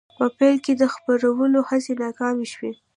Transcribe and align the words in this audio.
په 0.17 0.25
پیل 0.37 0.55
کې 0.65 0.73
د 0.81 0.83
خپرولو 0.93 1.59
هڅې 1.69 1.93
ناکامې 2.03 2.47
شوې. 2.53 2.71